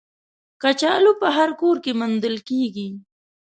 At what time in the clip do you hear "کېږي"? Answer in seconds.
2.49-2.87